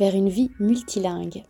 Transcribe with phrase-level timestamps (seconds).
[0.00, 1.44] vers une vie multilingue.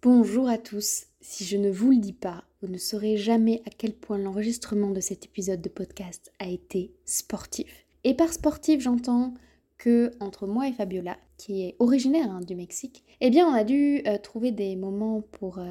[0.00, 1.04] Bonjour à tous.
[1.20, 4.90] Si je ne vous le dis pas, vous ne saurez jamais à quel point l'enregistrement
[4.90, 7.84] de cet épisode de podcast a été sportif.
[8.02, 9.34] Et par sportif, j'entends
[9.76, 13.64] que entre moi et Fabiola, qui est originaire hein, du Mexique, eh bien on a
[13.64, 15.70] dû euh, trouver des moments pour euh,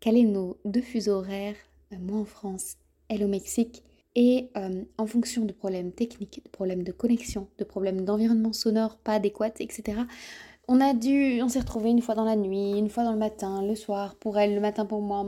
[0.00, 1.56] caler nos deux fuseaux horaires,
[1.92, 2.78] euh, moi en France,
[3.10, 3.82] elle au Mexique,
[4.16, 8.98] et euh, en fonction de problèmes techniques, de problèmes de connexion, de problèmes d'environnement sonore
[8.98, 10.02] pas adéquat, etc.,
[10.72, 13.18] on a dû, on s'est retrouvé une fois dans la nuit, une fois dans le
[13.18, 15.26] matin, le soir pour elle, le matin pour moi.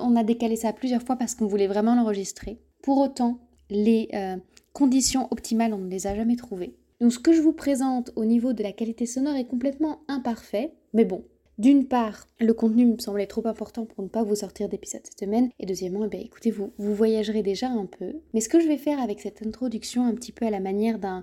[0.00, 2.58] On a décalé ça plusieurs fois parce qu'on voulait vraiment l'enregistrer.
[2.82, 4.36] Pour autant, les euh,
[4.72, 6.74] conditions optimales, on ne les a jamais trouvées.
[7.00, 10.74] Donc ce que je vous présente au niveau de la qualité sonore est complètement imparfait,
[10.92, 11.24] mais bon,
[11.60, 15.20] d'une part, le contenu me semblait trop important pour ne pas vous sortir d'épisode cette
[15.20, 15.50] semaine.
[15.58, 18.14] Et deuxièmement, eh bien, écoutez, vous, vous voyagerez déjà un peu.
[18.32, 20.98] Mais ce que je vais faire avec cette introduction un petit peu à la manière
[20.98, 21.22] d'un...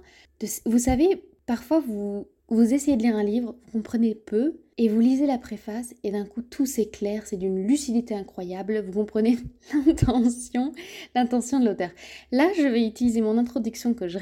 [0.67, 4.99] Vous savez, parfois vous, vous essayez de lire un livre, vous comprenez peu, et vous
[4.99, 9.39] lisez la préface, et d'un coup tout s'éclaire, c'est d'une lucidité incroyable, vous comprenez
[9.87, 10.71] l'intention,
[11.15, 11.89] l'intention de l'auteur.
[12.31, 14.19] Là, je vais utiliser mon introduction que je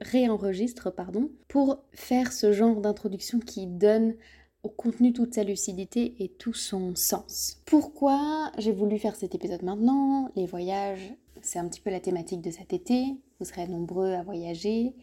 [0.00, 4.14] réenregistre, pardon, pour faire ce genre d'introduction qui donne
[4.62, 7.62] au contenu toute sa lucidité et tout son sens.
[7.64, 10.30] Pourquoi j'ai voulu faire cet épisode maintenant?
[10.36, 13.16] Les voyages, c'est un petit peu la thématique de cet été.
[13.38, 14.94] Vous serez nombreux à voyager.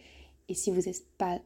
[0.50, 1.40] Et si vous n'êtes pas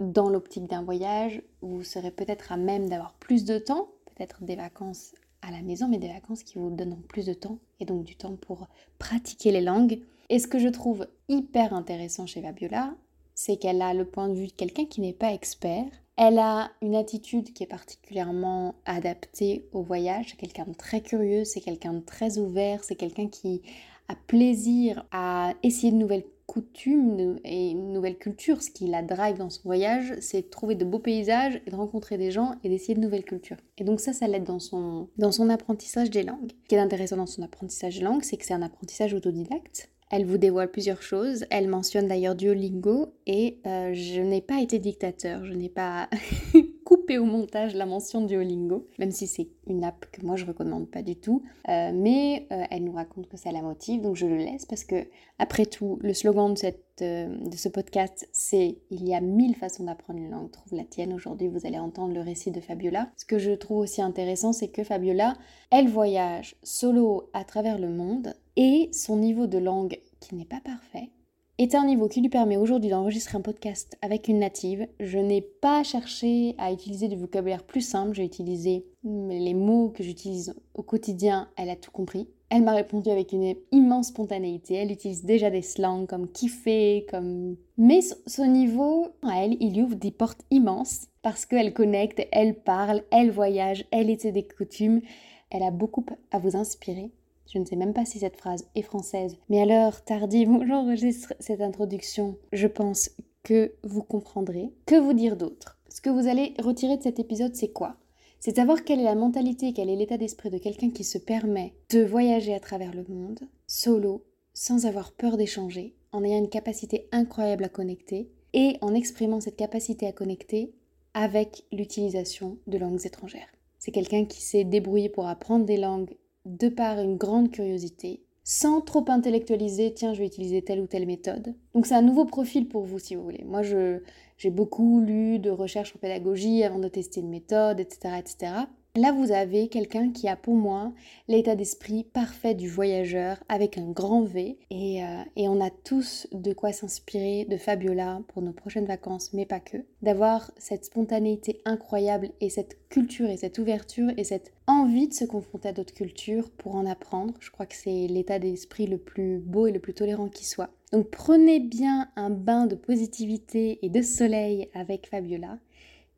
[0.00, 4.56] dans l'optique d'un voyage, vous serez peut-être à même d'avoir plus de temps, peut-être des
[4.56, 8.04] vacances à la maison, mais des vacances qui vous donneront plus de temps et donc
[8.04, 8.66] du temps pour
[8.98, 10.00] pratiquer les langues.
[10.30, 12.94] Et ce que je trouve hyper intéressant chez Fabiola,
[13.34, 15.86] c'est qu'elle a le point de vue de quelqu'un qui n'est pas expert.
[16.20, 20.30] Elle a une attitude qui est particulièrement adaptée au voyage.
[20.30, 23.62] C'est quelqu'un de très curieux, c'est quelqu'un de très ouvert, c'est quelqu'un qui
[24.08, 28.62] a plaisir à essayer de nouvelles coutumes et une nouvelle culture.
[28.62, 31.76] Ce qui la drive dans son voyage, c'est de trouver de beaux paysages et de
[31.76, 33.58] rencontrer des gens et d'essayer de nouvelles cultures.
[33.76, 36.50] Et donc ça, ça l'aide dans son, dans son apprentissage des langues.
[36.64, 39.88] Ce qui est intéressant dans son apprentissage des langues, c'est que c'est un apprentissage autodidacte.
[40.10, 41.44] Elle vous dévoile plusieurs choses.
[41.50, 45.44] Elle mentionne d'ailleurs Duolingo et euh, je n'ai pas été dictateur.
[45.44, 46.08] Je n'ai pas
[46.84, 50.90] coupé au montage la mention Duolingo, même si c'est une app que moi je recommande
[50.90, 51.42] pas du tout.
[51.68, 54.84] Euh, mais euh, elle nous raconte que ça la motive, donc je le laisse parce
[54.84, 55.06] que
[55.38, 59.84] après tout, le slogan de, cette, de ce podcast, c'est il y a mille façons
[59.84, 60.50] d'apprendre une langue.
[60.50, 61.12] Trouve la tienne.
[61.12, 63.10] Aujourd'hui, vous allez entendre le récit de Fabiola.
[63.16, 65.34] Ce que je trouve aussi intéressant, c'est que Fabiola,
[65.70, 70.60] elle voyage solo à travers le monde et son niveau de langue, qui n'est pas
[70.60, 71.10] parfait,
[71.58, 74.88] est un niveau qui lui permet aujourd'hui d'enregistrer un podcast avec une native.
[74.98, 80.02] Je n'ai pas cherché à utiliser du vocabulaire plus simple, j'ai utilisé les mots que
[80.02, 82.28] j'utilise au quotidien, elle a tout compris.
[82.50, 84.74] Elle m'a répondu avec une immense spontanéité.
[84.74, 87.56] Elle utilise déjà des slangs comme kiffer, comme...
[87.76, 93.02] Mais ce niveau, à elle, il ouvre des portes immenses parce qu'elle connecte, elle parle,
[93.10, 95.02] elle voyage, elle essaie des coutumes.
[95.50, 97.12] Elle a beaucoup à vous inspirer.
[97.48, 100.66] Je ne sais même pas si cette phrase est française, mais à l'heure tardive où
[100.66, 103.10] j'enregistre cette introduction, je pense
[103.42, 104.70] que vous comprendrez.
[104.84, 105.78] Que vous dire d'autre?
[105.88, 107.96] Ce que vous allez retirer de cet épisode, c'est quoi?
[108.38, 111.72] C'est savoir quelle est la mentalité, quel est l'état d'esprit de quelqu'un qui se permet
[111.90, 117.08] de voyager à travers le monde, solo, sans avoir peur d'échanger, en ayant une capacité
[117.12, 120.74] incroyable à connecter, et en exprimant cette capacité à connecter
[121.14, 123.48] avec l'utilisation de langues étrangères.
[123.78, 126.14] C'est quelqu'un qui s'est débrouillé pour apprendre des langues
[126.48, 131.06] de par une grande curiosité, sans trop intellectualiser, tiens, je vais utiliser telle ou telle
[131.06, 131.54] méthode.
[131.74, 133.44] Donc c'est un nouveau profil pour vous si vous voulez.
[133.44, 138.14] Moi, j'ai beaucoup lu de recherches en pédagogie avant de tester une méthode, etc.
[138.18, 138.52] etc.
[138.98, 140.92] Là, vous avez quelqu'un qui a pour moi
[141.28, 144.58] l'état d'esprit parfait du voyageur avec un grand V.
[144.70, 149.32] Et, euh, et on a tous de quoi s'inspirer de Fabiola pour nos prochaines vacances,
[149.32, 149.76] mais pas que.
[150.02, 155.24] D'avoir cette spontanéité incroyable et cette culture et cette ouverture et cette envie de se
[155.24, 157.34] confronter à d'autres cultures pour en apprendre.
[157.38, 160.70] Je crois que c'est l'état d'esprit le plus beau et le plus tolérant qui soit.
[160.90, 165.60] Donc prenez bien un bain de positivité et de soleil avec Fabiola.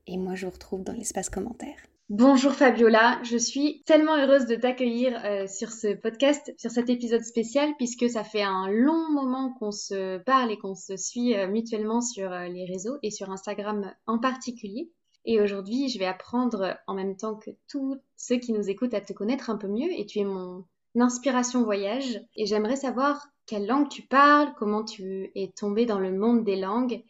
[0.06, 1.89] Et moi, je vous retrouve dans l'espace commentaire.
[2.11, 7.23] Bonjour Fabiola, je suis tellement heureuse de t'accueillir euh, sur ce podcast, sur cet épisode
[7.23, 11.47] spécial, puisque ça fait un long moment qu'on se parle et qu'on se suit euh,
[11.47, 14.91] mutuellement sur euh, les réseaux et sur Instagram en particulier.
[15.25, 19.01] Et aujourd'hui, je vais apprendre en même temps que tous ceux qui nous écoutent à
[19.01, 19.93] te connaître un peu mieux.
[19.97, 20.65] Et tu es mon
[20.97, 22.21] inspiration voyage.
[22.35, 26.57] Et j'aimerais savoir quelle langue tu parles, comment tu es tombée dans le monde des
[26.57, 27.05] langues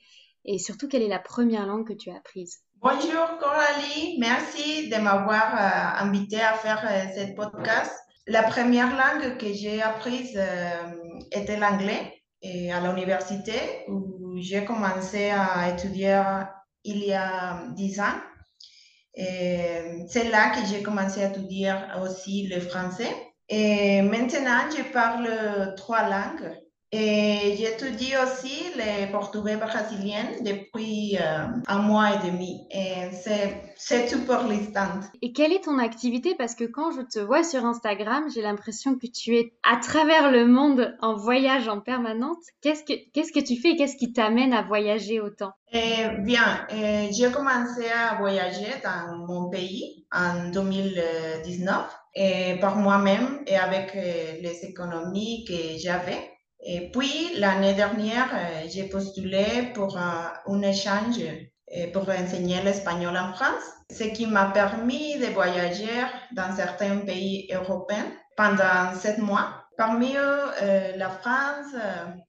[0.44, 2.62] et surtout quelle est la première langue que tu as apprise?
[2.82, 7.92] Bonjour Coralie, merci de m'avoir euh, invité à faire euh, cette podcast.
[8.26, 10.94] La première langue que j'ai apprise euh,
[11.30, 16.22] était l'anglais à l'université où j'ai commencé à étudier
[16.84, 18.18] il y a dix ans.
[19.14, 23.14] C'est là que j'ai commencé à étudier aussi le français.
[23.50, 26.56] Et maintenant, je parle trois langues.
[26.92, 32.66] Et j'étudie aussi le portugais brésilien depuis euh, un mois et demi.
[32.72, 33.10] Et
[33.76, 34.98] c'est tout pour l'instant.
[35.22, 36.34] Et quelle est ton activité?
[36.36, 40.32] Parce que quand je te vois sur Instagram, j'ai l'impression que tu es à travers
[40.32, 42.44] le monde en voyage en permanence.
[42.60, 43.70] Qu'est-ce que, qu'est-ce que tu fais?
[43.70, 45.52] Et qu'est-ce qui t'amène à voyager autant?
[45.72, 53.44] Eh Bien, eh, j'ai commencé à voyager dans mon pays en 2019 et par moi-même
[53.46, 56.29] et avec eh, les économies que j'avais.
[56.62, 63.16] Et puis, l'année dernière, euh, j'ai postulé pour un, un échange euh, pour enseigner l'espagnol
[63.16, 69.54] en France, ce qui m'a permis de voyager dans certains pays européens pendant sept mois.
[69.78, 71.74] Parmi eux, euh, la France,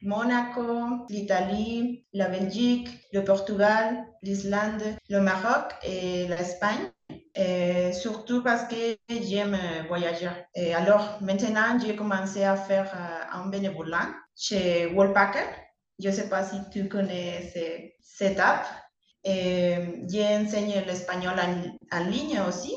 [0.01, 6.91] Monaco, l'Italie, la Belgique, le Portugal, l'Islande, le Maroc et l'Espagne.
[7.35, 9.57] Et surtout parce que j'aime
[9.87, 10.29] voyager.
[10.55, 12.93] Et alors, maintenant, j'ai commencé à faire
[13.31, 15.47] un bénévolat chez Wallpacker.
[15.99, 17.53] Je ne sais pas si tu connais
[18.01, 18.65] cette app.
[19.23, 21.35] J'enseigne l'espagnol
[21.91, 22.73] en, ligne aussi,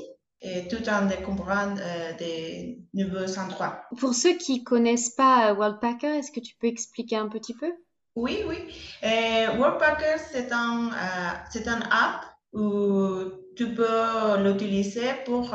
[0.71, 3.85] tout en découvrant euh, des niveaux 103.
[3.99, 7.55] Pour ceux qui ne connaissent pas euh, Wallpacker, est-ce que tu peux expliquer un petit
[7.55, 7.73] peu?
[8.17, 8.73] Oui, oui.
[9.03, 10.91] Euh, Wallpacker, c'est un,
[11.91, 13.25] app où
[13.57, 15.55] tu peux l'utiliser pour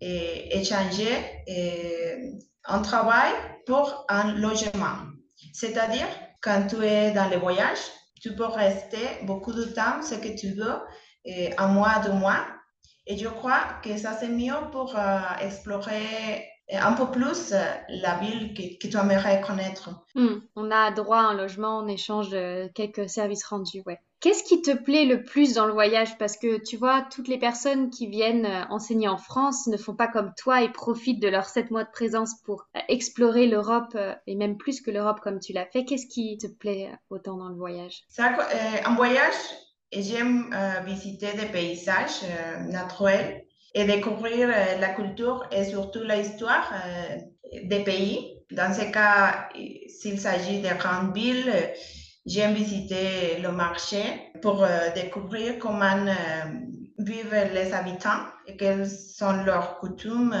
[0.00, 1.10] échanger
[2.64, 3.32] un travail
[3.66, 4.98] pour un logement.
[5.52, 6.08] C'est-à-dire,
[6.40, 7.84] quand tu es dans les voyages,
[8.20, 10.78] tu peux rester beaucoup de temps, ce que tu veux,
[11.24, 12.46] et un mois, deux mois.
[13.06, 17.52] Et je crois que ça, c'est mieux pour euh, explorer un peu plus
[17.88, 19.90] la ville que, que tu aimerais connaître.
[20.14, 23.98] Hmm, on a droit à un logement en échange de quelques services rendus, ouais.
[24.20, 26.18] Qu'est-ce qui te plaît le plus dans le voyage?
[26.18, 29.94] Parce que tu vois, toutes les personnes qui viennent euh, enseigner en France ne font
[29.94, 33.92] pas comme toi et profitent de leurs sept mois de présence pour euh, explorer l'Europe
[33.94, 35.86] euh, et même plus que l'Europe comme tu l'as fait.
[35.86, 38.02] Qu'est-ce qui te plaît autant dans le voyage?
[38.08, 38.36] Ça,
[38.84, 39.32] En voyage,
[39.90, 42.20] j'aime visiter des paysages
[42.68, 46.72] naturels et découvrir la culture et surtout l'histoire
[47.64, 48.36] des pays.
[48.50, 49.48] Dans ce cas,
[49.88, 51.52] s'il s'agit de grandes villes,
[52.26, 56.04] J'aime visiter le marché pour découvrir comment
[56.98, 60.36] vivent les habitants et quelles sont leurs coutumes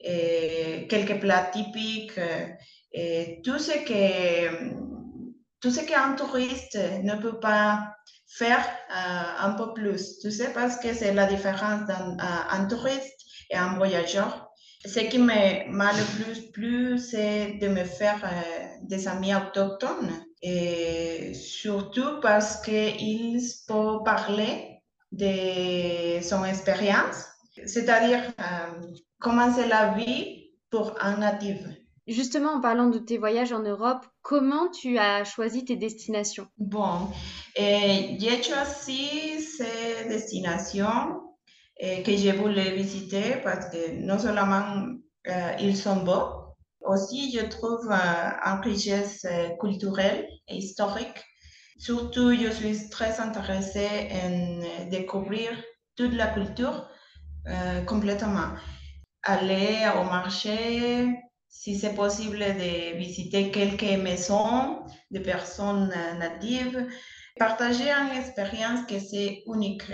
[0.00, 2.18] et quelques plats typiques
[3.44, 4.74] tout ce que
[5.60, 7.94] tout ce qu'un touriste ne peut pas
[8.36, 10.18] faire un peu plus.
[10.20, 13.18] Tu sais, parce que c'est la différence d'un un touriste
[13.50, 14.48] et un voyageur.
[14.84, 18.22] Ce qui m'a le plus plu, c'est de me faire
[18.82, 24.74] des amis autochtones et surtout parce qu'il peut parler
[25.10, 27.24] de son expérience,
[27.66, 28.82] c'est-à-dire euh,
[29.20, 31.58] comment c'est la vie pour un natif.
[32.06, 36.46] Justement, en parlant de tes voyages en Europe, comment tu as choisi tes destinations?
[36.58, 37.08] Bon,
[37.56, 41.22] j'ai choisi ces destinations
[41.80, 44.86] que je voulais visiter parce que non seulement
[45.28, 46.44] euh, ils sont beaux,
[46.82, 49.26] aussi, je trouve euh, une richesse
[49.58, 51.24] culturelle et historique.
[51.78, 55.50] Surtout, je suis très intéressée en découvrir
[55.96, 56.88] toute la culture
[57.86, 58.52] complètement.
[59.22, 61.23] Aller au marché,
[61.54, 64.80] si c'est possible de visiter quelques maisons
[65.12, 66.86] de personnes natives,
[67.38, 69.84] partager une expérience que c'est unique,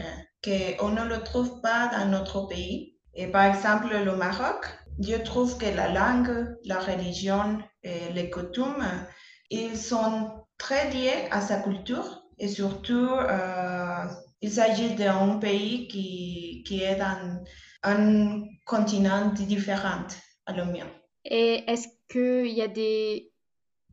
[0.43, 2.97] qu'on ne le trouve pas dans notre pays.
[3.15, 4.67] Et par exemple, le Maroc,
[4.99, 9.07] je trouve que la langue, la religion et les coutumes,
[9.51, 14.07] ils sont très liés à sa culture et surtout, euh,
[14.41, 17.45] il s'agit d'un pays qui, qui est dans
[17.83, 20.07] un continent différent
[20.47, 20.87] à le mien.
[21.25, 23.31] Et est-ce qu'il y a des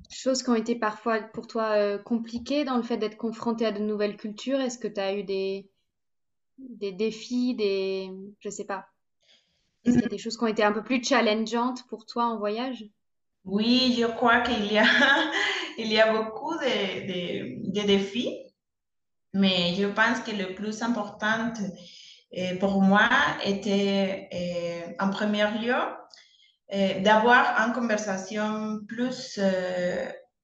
[0.10, 3.72] choses qui ont été parfois pour toi euh, compliquées dans le fait d'être confronté à
[3.72, 4.60] de nouvelles cultures?
[4.60, 5.69] Est-ce que tu as eu des,
[6.57, 8.12] des défis, des...
[8.39, 8.88] je sais pas,
[9.88, 12.25] est-ce qu'il y a des choses qui ont été un peu plus challengeantes pour toi
[12.25, 12.86] en voyage?
[13.46, 14.86] Oui, je crois qu'il y a,
[15.77, 18.38] il y a beaucoup de, de, défis.
[19.34, 21.53] Mais je pense que le plus important
[22.60, 23.07] pour moi
[23.46, 25.75] était, en premier lieu,
[26.71, 29.39] d'avoir une conversation plus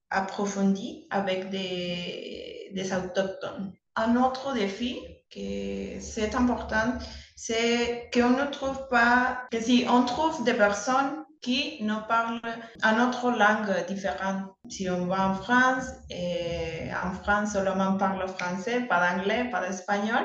[0.10, 3.74] approfondie avec des, des autochtones.
[3.96, 5.00] Un autre défi
[5.30, 6.98] que c'est important,
[7.36, 12.42] c'est qu'on ne trouve pas, que si on trouve des personnes qui ne parlent
[12.82, 14.46] une autre langue différente.
[14.70, 20.24] Si on va en France, et en France seulement parle français, pas d'anglais, pas d'espagnol,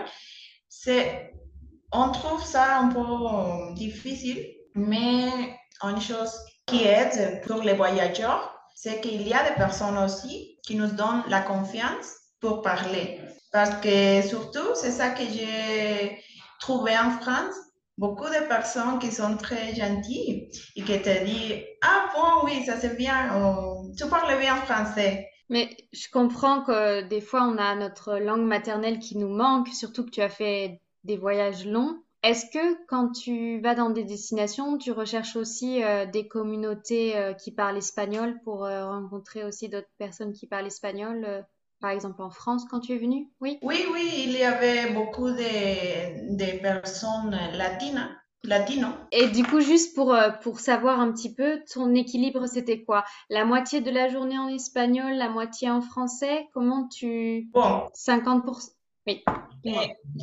[1.91, 6.33] on trouve ça un peu difficile, mais une chose
[6.67, 11.25] qui aide pour les voyageurs, c'est qu'il y a des personnes aussi qui nous donnent
[11.29, 13.21] la confiance pour parler.
[13.53, 16.23] Parce que surtout, c'est ça que j'ai
[16.61, 17.55] trouvé en France,
[17.97, 22.77] beaucoup de personnes qui sont très gentilles et qui te disent Ah bon, oui, ça
[22.79, 25.29] c'est bien, oh, tu parles bien français.
[25.49, 30.05] Mais je comprends que des fois on a notre langue maternelle qui nous manque, surtout
[30.05, 31.97] que tu as fait des voyages longs.
[32.23, 37.33] Est-ce que quand tu vas dans des destinations, tu recherches aussi euh, des communautés euh,
[37.33, 41.45] qui parlent espagnol pour euh, rencontrer aussi d'autres personnes qui parlent espagnol
[41.81, 43.59] par exemple en France quand tu es venu Oui.
[43.63, 48.09] Oui, oui, il y avait beaucoup de, de personnes latines.
[48.45, 48.87] Latino.
[49.11, 53.05] Et du coup, juste pour, pour savoir un petit peu, ton équilibre, c'était quoi?
[53.31, 57.51] La moitié de la journée en espagnol, la moitié en français Comment tu...
[57.53, 57.89] Bon.
[57.97, 58.78] 50%.
[59.09, 59.25] Oui.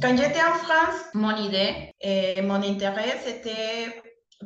[0.02, 4.02] Quand j'étais en France, mon idée et mon intérêt, c'était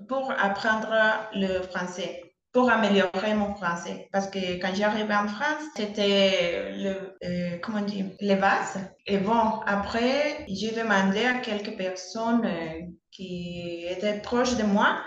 [0.07, 0.93] pour apprendre
[1.33, 4.07] le français, pour améliorer mon français.
[4.11, 8.79] Parce que quand j'arrivais en France, c'était le, euh, comment dire, les bases.
[9.05, 12.81] Et bon, après, j'ai demandé à quelques personnes euh,
[13.11, 14.97] qui étaient proches de moi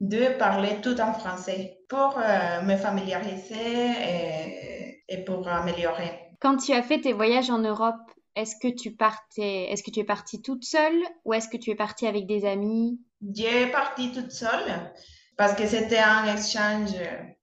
[0.00, 6.20] de parler tout en français pour euh, me familiariser et, et pour améliorer.
[6.40, 7.94] Quand tu as fait tes voyages en Europe,
[8.36, 11.70] est-ce que tu partais, est-ce que tu es partie toute seule ou est-ce que tu
[11.70, 13.00] es partie avec des amis?
[13.34, 14.92] J'ai parti toute seule
[15.36, 16.92] parce que c'était un échange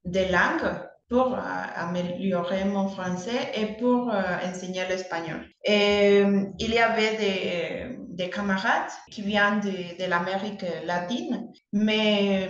[0.05, 0.77] de langues
[1.11, 1.39] pour euh,
[1.75, 5.45] améliorer mon français et pour euh, enseigner l'espagnol.
[5.67, 12.47] Euh, il y avait des, des camarades qui viennent de, l'Amérique latine, mais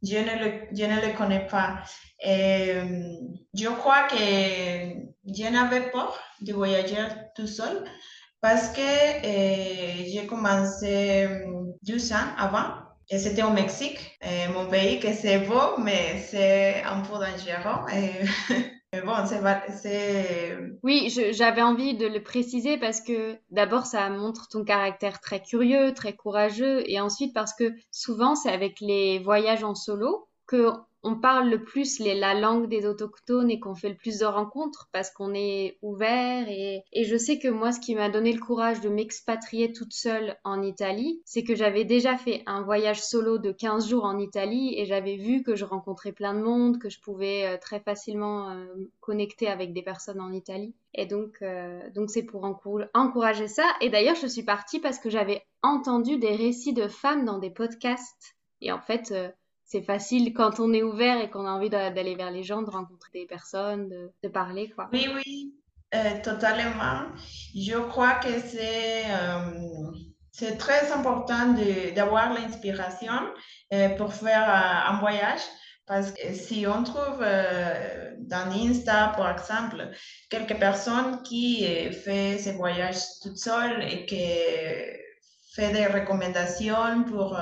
[0.00, 1.82] je ne, les connais pas.
[2.22, 6.96] Je crois que je n'avais pas de voyager
[7.34, 7.84] tout seul
[8.40, 8.80] parce que
[10.06, 15.38] j'ai commencé euh, deux ans avant et c'était au Mexique, euh, mon pays que c'est
[15.38, 17.90] beau, mais c'est un peu dangereux.
[17.94, 19.00] Et...
[19.00, 20.58] bon, c'est.
[20.82, 25.94] Oui, j'avais envie de le préciser parce que d'abord, ça montre ton caractère très curieux,
[25.94, 31.16] très courageux, et ensuite parce que souvent, c'est avec les voyages en solo que on
[31.16, 35.10] parle le plus la langue des autochtones et qu'on fait le plus de rencontres parce
[35.10, 38.88] qu'on est ouvert et, je sais que moi ce qui m'a donné le courage de
[38.88, 43.88] m'expatrier toute seule en Italie c'est que j'avais déjà fait un voyage solo de 15
[43.88, 47.46] jours en Italie et j'avais vu que je rencontrais plein de monde que je pouvais
[47.46, 48.66] euh, très facilement euh,
[49.00, 50.74] connecter avec des personnes en Italie.
[50.94, 53.64] Et donc euh, donc c'est pour encourager ça.
[53.80, 57.50] Et d'ailleurs je suis partie parce que j'avais entendu des récits de femmes dans des
[57.50, 58.36] podcasts.
[58.60, 59.14] Et en fait
[59.68, 62.70] c'est facile quand on est ouvert et qu'on a envie d'aller vers les gens, de
[62.70, 63.90] rencontrer des personnes,
[64.22, 64.88] de, parler, quoi.
[64.94, 65.52] Oui, oui,
[65.94, 67.02] euh, totalement.
[67.54, 71.54] Je crois que c'est euh, très important
[71.94, 73.12] d'avoir l'inspiration
[73.74, 75.42] euh, pour faire un voyage.
[75.86, 79.90] Parce que si on trouve dans Insta, par exemple,
[80.28, 84.28] quelques personnes qui fait ces voyages toutes seules et qui
[85.54, 87.40] fait des recommandations pour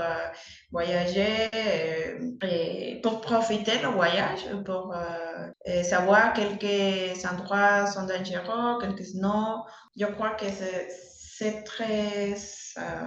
[0.66, 8.78] euh, voyager, euh, et pour profiter du voyage, pour euh, savoir quelques endroits sont dangereux,
[8.80, 9.62] quelques non.
[9.96, 12.34] Je crois que c'est très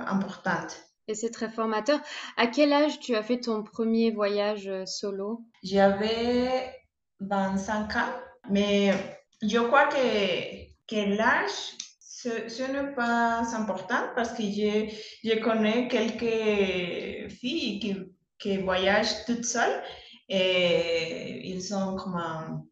[0.07, 0.67] important.
[1.07, 1.99] Et c'est très formateur.
[2.37, 5.41] À quel âge tu as fait ton premier voyage solo?
[5.63, 6.75] J'avais
[7.19, 8.13] 25 ans,
[8.51, 8.91] mais
[9.41, 9.95] je crois que,
[10.87, 11.75] que l'âge
[12.23, 17.95] ce, n'est pas important parce que je, je connais quelques filles qui,
[18.37, 19.81] qui voyagent toutes seules
[20.27, 22.67] et ils ont comme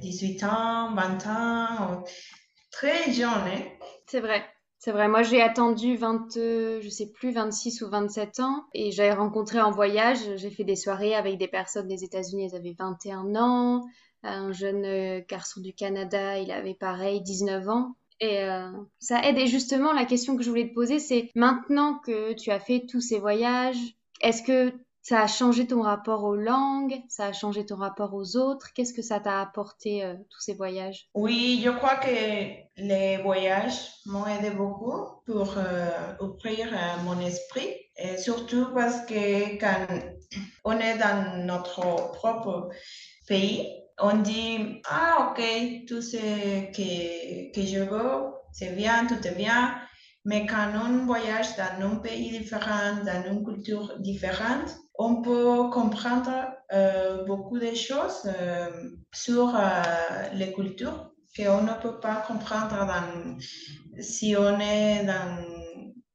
[0.00, 2.04] 18 ans, 20 ans,
[2.70, 3.28] très jeunes.
[3.28, 3.62] Hein.
[4.06, 4.44] C'est vrai.
[4.80, 9.12] C'est vrai, moi j'ai attendu 20, je sais plus, 26 ou 27 ans et j'avais
[9.12, 13.34] rencontré en voyage, j'ai fait des soirées avec des personnes des États-Unis, elles avaient 21
[13.34, 13.84] ans,
[14.22, 17.96] un jeune garçon du Canada, il avait pareil, 19 ans.
[18.20, 19.38] Et euh, ça aide.
[19.38, 22.84] Et justement, la question que je voulais te poser, c'est maintenant que tu as fait
[22.88, 23.78] tous ces voyages,
[24.20, 24.72] est-ce que
[25.02, 27.00] ça a changé ton rapport aux langues?
[27.08, 28.72] Ça a changé ton rapport aux autres?
[28.74, 31.08] Qu'est-ce que ça t'a apporté, euh, tous ces voyages?
[31.14, 32.08] Oui, je crois que
[32.76, 35.54] les voyages m'ont aidé beaucoup pour
[36.20, 36.66] ouvrir
[37.04, 39.86] mon esprit, et surtout parce que quand
[40.64, 42.68] on est dans notre propre
[43.26, 43.66] pays,
[44.00, 45.42] on dit, ah ok,
[45.86, 46.16] tout ce
[46.72, 49.80] que, que je veux, c'est bien, tout est bien.
[50.24, 56.50] Mais quand on voyage dans un pays différent, dans une culture différente, on peut comprendre
[56.72, 59.82] euh, beaucoup de choses euh, sur euh,
[60.34, 63.38] les cultures qu'on ne peut pas comprendre dans,
[64.02, 65.44] si on est dans,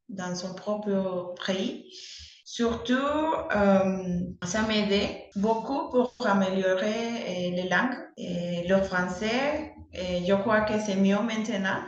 [0.10, 1.90] dans son propre pays.
[2.54, 2.94] Surtout,
[3.56, 7.98] euh, ça m'aidait beaucoup pour améliorer les langues.
[8.16, 11.82] Et le français, et je crois que c'est mieux maintenant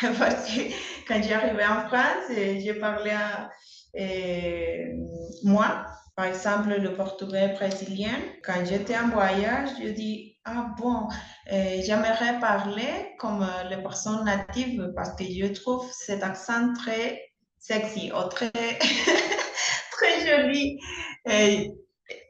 [0.18, 0.60] parce que
[1.06, 3.50] quand j'arrivais en France, je parlais à,
[5.44, 5.84] moi,
[6.16, 8.16] par exemple, le portugais brésilien.
[8.42, 11.08] Quand j'étais en voyage, je dis, ah bon,
[11.46, 17.20] j'aimerais parler comme les personnes natives parce que je trouve cet accent très
[17.58, 18.50] sexy ou très,
[19.96, 20.78] très joli.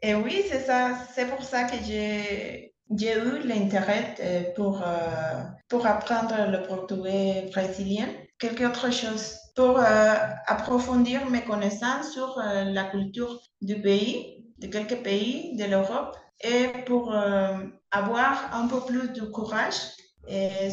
[0.02, 0.98] Et, oui, c'est ça.
[1.14, 7.48] C'est pour ça que j'ai j'ai eu l'intérêt euh, pour, euh, pour apprendre le portugais
[7.50, 8.06] brésilien.
[8.38, 10.14] Quelque autre chose pour euh,
[10.46, 17.14] approfondir mes connaissances sur la culture du pays, de quelques pays de l'Europe, et pour
[17.90, 19.80] avoir un peu plus de courage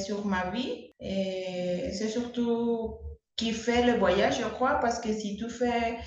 [0.06, 0.92] sur ma vie.
[1.00, 2.98] Et c'est surtout
[3.38, 5.98] qui fait le voyage, je crois, parce que si tu fais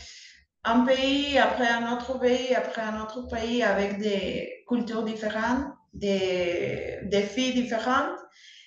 [0.66, 6.98] un pays après un autre pays, après un autre pays avec des cultures différentes, des
[7.04, 8.16] défis différents,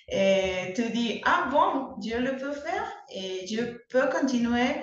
[0.08, 4.74] et tu dis, ah bon, je le peux faire et je peux continuer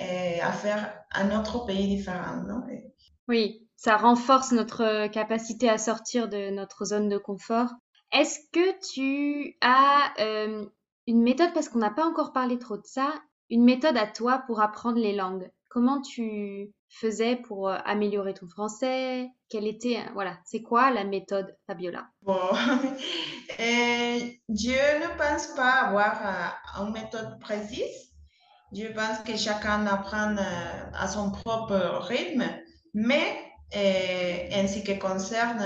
[0.00, 2.42] eh, à faire un autre pays différent.
[2.48, 2.62] Non?
[3.28, 7.70] Oui, ça renforce notre capacité à sortir de notre zone de confort.
[8.10, 10.64] Est-ce que tu as euh,
[11.06, 13.12] une méthode, parce qu'on n'a pas encore parlé trop de ça,
[13.50, 15.50] une méthode à toi pour apprendre les langues?
[15.74, 19.28] Comment tu faisais pour euh, améliorer ton français?
[19.48, 22.06] Quelle était, euh, voilà, c'est quoi la méthode Fabiola?
[22.22, 22.38] Bon,
[23.58, 28.12] je ne pense pas avoir euh, une méthode précise.
[28.72, 30.36] Je pense que chacun apprend
[30.94, 31.74] à son propre
[32.06, 32.44] rythme,
[32.94, 33.36] mais
[33.74, 35.64] en ce qui concerne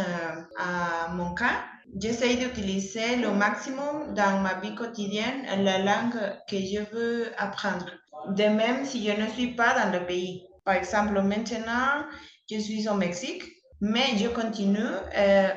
[1.13, 1.65] mon cas,
[1.99, 7.91] j'essaie d'utiliser le maximum dans ma vie quotidienne la langue que je veux apprendre.
[8.29, 10.47] De même si je ne suis pas dans le pays.
[10.65, 12.05] Par exemple, maintenant,
[12.51, 13.43] je suis au Mexique,
[13.81, 14.79] mais je continue
[15.17, 15.49] euh,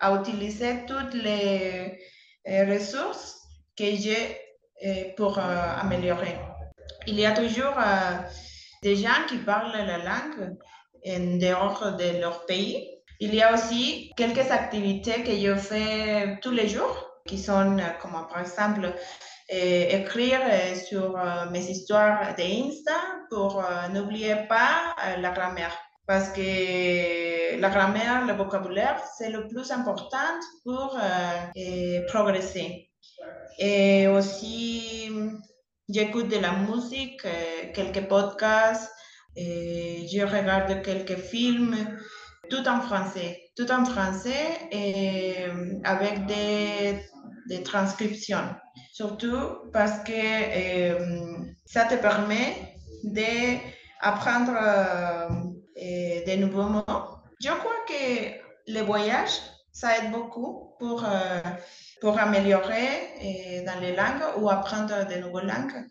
[0.00, 1.98] à utiliser toutes les
[2.48, 3.36] euh, ressources
[3.76, 4.38] que j'ai
[4.84, 6.36] euh, pour améliorer.
[7.06, 7.74] Il y a toujours
[8.82, 10.56] des gens qui parlent la langue
[11.06, 12.90] en dehors de leur pays.
[13.20, 18.12] Il y a aussi quelques activités que je fais tous les jours, qui sont comme
[18.28, 18.94] par exemple
[19.48, 22.94] écrire euh, sur euh, mes histoires d'Insta
[23.30, 25.76] pour euh, n'oublier pas la grammaire.
[26.06, 30.98] Parce que la grammaire, le vocabulaire, c'est le plus important pour
[32.08, 32.90] progresser.
[33.58, 35.10] Et aussi,
[35.88, 37.26] j'écoute de la musique,
[37.72, 38.92] quelques podcasts,
[39.34, 41.74] je regarde quelques films,
[42.50, 45.46] tout en français, tout en français et
[45.84, 47.00] avec des,
[47.48, 48.48] des transcriptions
[48.94, 55.28] surtout parce que euh, ça te permet d'apprendre euh,
[55.76, 56.84] de nouveaux mots.
[57.40, 59.32] Je crois que le voyage,
[59.72, 61.40] ça aide beaucoup pour, euh,
[62.00, 65.88] pour améliorer dans les langues ou apprendre de nouvelles langues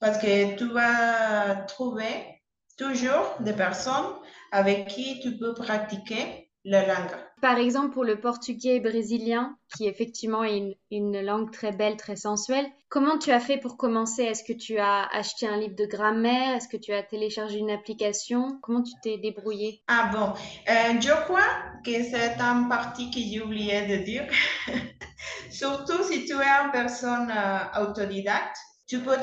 [0.00, 2.42] parce que tu vas trouver
[2.78, 4.14] toujours des personnes
[4.50, 7.25] avec qui tu peux pratiquer langue.
[7.42, 12.66] Par exemple, pour le portugais brésilien, qui effectivement est une, langue très belle, très sensuelle,
[12.88, 14.22] comment tu as fait pour commencer?
[14.22, 16.56] Est-ce que tu as acheté un livre de grammaire?
[16.56, 18.58] Est-ce que tu as téléchargé une application?
[18.62, 20.32] Comment tu t'es débrouillé Ah bon,
[20.72, 21.46] euh, je crois
[21.84, 24.26] que c'est un partie que j'ai oublié de dire.
[25.50, 28.56] Surtout si tu es une personne euh, autodidacte,
[28.88, 29.16] tu peux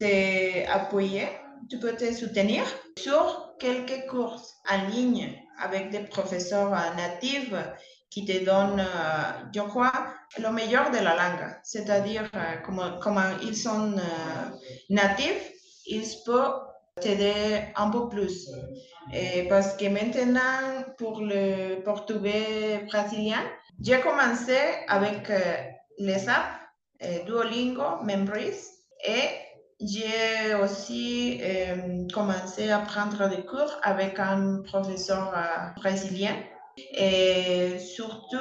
[0.00, 1.28] t'appuyer,
[1.70, 2.64] tu peux te soutenir
[2.98, 7.52] sur quelques cours en ligne avec des professeurs euh, natifs
[8.10, 9.92] qui te donnent, euh, je crois,
[10.38, 11.56] le meilleur de la langue.
[11.62, 12.56] C'est-à-dire, euh,
[13.00, 13.94] comment ils sont
[14.88, 15.52] natifs,
[15.86, 16.60] ils peuvent
[17.00, 18.50] t'aider un peu plus.
[19.12, 23.42] Et parce que maintenant, pour le portugais brésilien,
[23.80, 25.30] j'ai commencé avec
[25.98, 28.56] les apps Duolingo, Membris
[29.06, 29.47] et
[29.80, 36.34] j'ai aussi euh, commencé à prendre des cours avec un professeur euh, brésilien.
[36.96, 38.36] Et surtout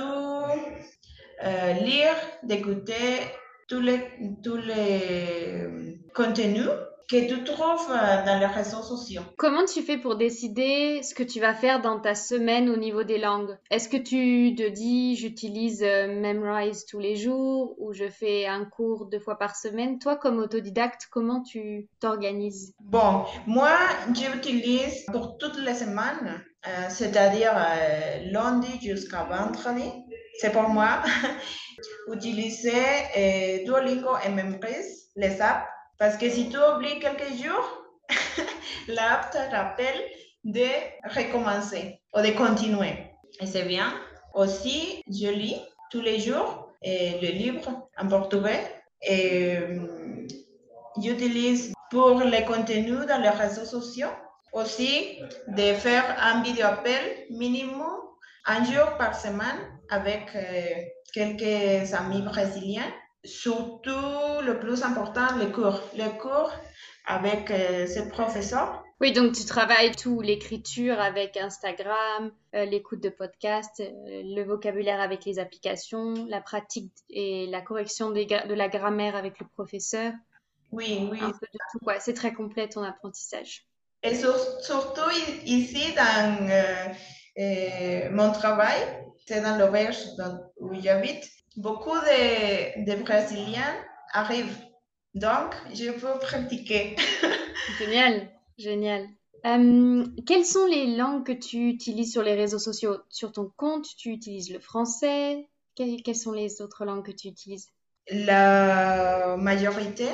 [1.43, 3.19] euh, lire, d'écouter
[3.67, 4.01] tous les,
[4.43, 6.69] tous les contenus
[7.07, 9.21] que tu trouves euh, dans les réseaux sociaux.
[9.37, 13.03] Comment tu fais pour décider ce que tu vas faire dans ta semaine au niveau
[13.03, 13.57] des langues?
[13.71, 18.65] Est-ce que tu te dis j'utilise euh, Memrise tous les jours ou je fais un
[18.65, 19.99] cours deux fois par semaine?
[19.99, 22.73] Toi, comme autodidacte, comment tu t'organises?
[22.81, 23.77] Bon, moi,
[24.13, 27.53] j'utilise pour toutes les semaines, euh, c'est-à-dire
[28.31, 29.89] lundi jusqu'à vendredi.
[30.39, 31.01] C'est pour moi
[32.13, 35.67] utiliser Duolingo et Memrise, les apps
[35.99, 37.67] parce que si tu oublies quelques jours,
[38.87, 40.01] l'app te rappelle
[40.43, 40.67] de
[41.15, 42.93] recommencer ou de continuer.
[43.41, 43.93] Et c'est bien.
[44.33, 48.63] Aussi, je lis tous les jours le livre en portugais
[49.01, 50.27] et euh,
[51.01, 54.09] j'utilise pour les contenus dans les réseaux sociaux
[54.53, 57.97] aussi de faire un vidéo appel minimum
[58.45, 60.65] un jour par semaine avec euh,
[61.13, 62.91] quelques amis brésiliens
[63.23, 65.79] surtout le plus important, les cours.
[65.95, 66.51] Les cours
[67.07, 68.83] avec euh, ce professeur.
[68.99, 74.99] Oui, donc tu travailles tout, l'écriture avec Instagram, euh, l'écoute de podcasts, euh, le vocabulaire
[74.99, 80.13] avec les applications, la pratique et la correction de la grammaire avec le professeur.
[80.71, 81.19] Oui, oui.
[81.21, 83.65] Un peu de tout, C'est très complet ton apprentissage.
[84.03, 85.09] Et surtout
[85.45, 86.49] ici, dans
[88.11, 88.79] mon travail,
[89.25, 89.97] c'est dans l'auberge
[90.59, 93.75] où j'habite beaucoup de, Brésiliens
[94.13, 94.57] arrivent.
[95.15, 96.95] Donc, je peux pratiquer.
[97.79, 99.07] génial, génial.
[99.45, 102.97] Euh, quelles sont les langues que tu utilises sur les réseaux sociaux?
[103.09, 105.47] Sur ton compte, tu utilises le français?
[105.75, 107.67] Quelles sont les autres langues que tu utilises?
[108.09, 110.07] La majorité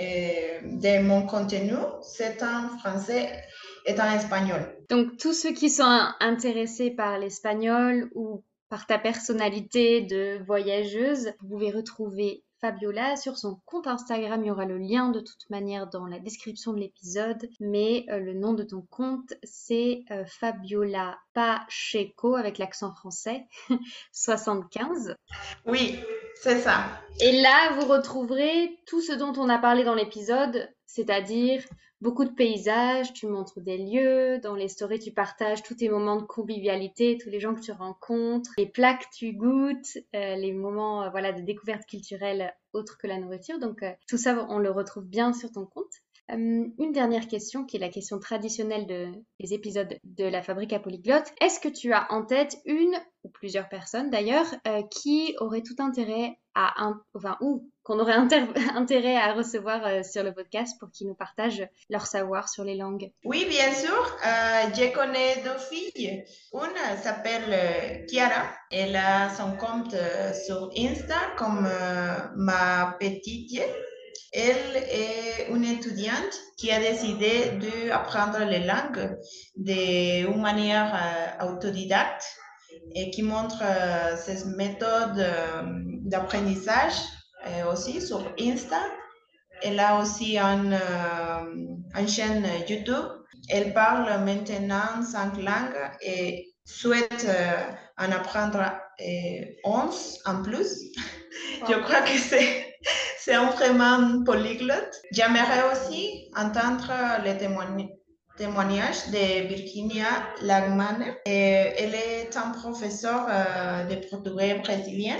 [0.00, 3.30] euh, de mon contenu, c'est en français
[3.84, 4.76] et en espagnol.
[4.90, 11.32] Donc, tous ceux qui sont intéressés par l'espagnol ou par ta personnalité de voyageuse.
[11.40, 14.42] Vous pouvez retrouver Fabiola sur son compte Instagram.
[14.42, 17.48] Il y aura le lien de toute manière dans la description de l'épisode.
[17.60, 23.46] Mais euh, le nom de ton compte, c'est euh, Fabiola Pacheco avec l'accent français
[24.12, 25.16] 75.
[25.66, 25.98] Oui,
[26.42, 26.84] c'est ça.
[27.20, 31.62] Et là, vous retrouverez tout ce dont on a parlé dans l'épisode, c'est-à-dire
[32.00, 36.16] beaucoup de paysages, tu montres des lieux, dans les stories tu partages tous tes moments
[36.16, 40.52] de convivialité, tous les gens que tu rencontres, les plats que tu goûtes, euh, les
[40.52, 43.58] moments euh, voilà de découverte culturelle autres que la nourriture.
[43.58, 45.92] Donc euh, tout ça on le retrouve bien sur ton compte.
[46.28, 50.80] une dernière question qui est la question traditionnelle de, des épisodes de la fabrique à
[50.80, 51.32] polyglotte.
[51.40, 54.46] Est-ce que tu as en tête une ou plusieurs personnes d'ailleurs
[54.90, 56.38] qui auraient tout intérêt
[57.40, 58.14] ou qu'on aurait
[58.74, 62.76] intérêt à recevoir euh, sur le podcast pour qu'ils nous partagent leur savoir sur les
[62.76, 64.16] langues Oui, bien sûr.
[64.26, 66.24] Euh, je connais deux filles.
[66.52, 67.44] Une s'appelle.
[67.48, 69.94] Euh, Elle a son compte
[70.46, 71.68] sur Insta comme
[72.36, 73.62] ma petite.
[74.32, 77.52] Elle est une étudiante qui a décidé
[77.88, 79.16] d'apprendre les langues
[79.56, 82.36] d'une manière autodidacte
[82.94, 83.62] et qui montre
[84.16, 85.24] ses méthodes
[86.04, 86.94] d'apprentissage
[87.70, 88.80] aussi sur Insta.
[89.62, 93.06] Elle a aussi une, euh, chaîne YouTube.
[93.48, 98.72] Elle parle maintenant cinq langues et souhaite euh, en apprendre
[99.64, 100.80] 11 euh, en plus.
[101.68, 102.76] Je crois que c'est,
[103.18, 105.00] c'est vraiment polyglotte.
[105.12, 106.92] J'aimerais aussi entendre
[107.24, 107.88] les témoignages
[108.38, 110.08] de Virginia
[110.42, 111.04] Lagman.
[111.24, 113.26] elle est un professeur
[113.88, 115.16] de portugais brésilien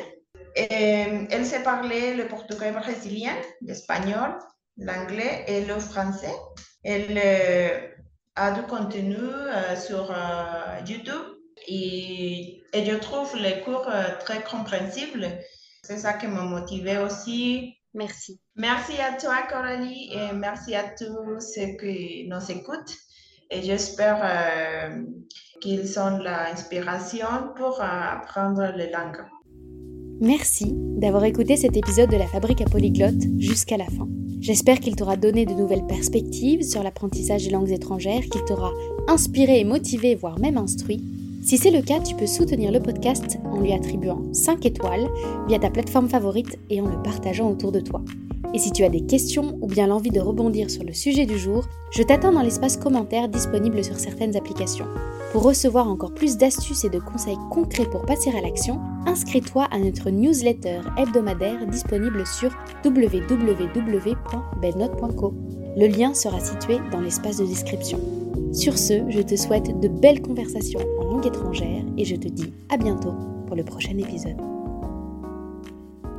[0.59, 4.38] euh, elle sait parler le portugais brésilien, l'espagnol,
[4.79, 6.35] l'anglais et le français.
[6.83, 7.79] Elle euh,
[8.37, 10.14] a du contenu euh, sur
[10.87, 11.22] YouTube
[11.68, 13.87] et, et, je trouve les cours
[14.20, 15.29] très compréhensibles.
[15.83, 17.74] C'est ça qui m'a motivé aussi.
[17.92, 18.40] Merci.
[18.55, 22.94] Merci à toi, Coralie, et merci à tous ceux qui nous écoutent.
[23.50, 24.20] Et j'espère
[25.61, 29.24] qu'ils ont l'inspiration pour apprendre les langues.
[30.20, 34.09] Merci d'avoir écouté cet épisode de la Fabrique à Polyglotte jusqu'à la fin.
[34.40, 38.70] J'espère qu'il t'aura donné de nouvelles perspectives sur l'apprentissage des langues étrangères, qu'il t'aura
[39.09, 41.02] inspiré et motivé, voire même instruit.
[41.42, 45.09] Si c'est le cas, tu peux soutenir le podcast en lui attribuant 5 étoiles
[45.48, 48.02] via ta plateforme favorite et en le partageant autour de toi.
[48.56, 51.38] Et si tu as des questions ou bien l'envie de rebondir sur le sujet du
[51.38, 54.86] jour, je t'attends dans l'espace commentaire disponible sur certaines applications.
[55.30, 59.78] Pour recevoir encore plus d'astuces et de conseils concrets pour passer à l'action, inscris-toi à
[59.78, 62.50] notre newsletter hebdomadaire disponible sur
[62.82, 65.34] www.belnote.co.
[65.76, 68.00] Le lien sera situé dans l'espace de description.
[68.54, 72.54] Sur ce, je te souhaite de belles conversations en langue étrangère et je te dis
[72.70, 73.12] à bientôt
[73.46, 74.55] pour le prochain épisode.